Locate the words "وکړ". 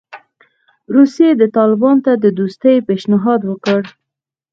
3.45-3.81